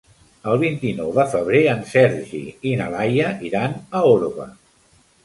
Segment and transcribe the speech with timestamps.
[0.51, 4.49] El vint-i-nou de febrer en Sergi i na Laia iran a Orba.